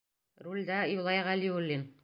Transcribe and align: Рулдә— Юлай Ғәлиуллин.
Рулдә— 0.47 0.79
Юлай 0.95 1.23
Ғәлиуллин. 1.31 1.89